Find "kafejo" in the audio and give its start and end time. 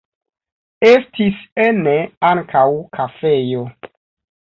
3.01-3.65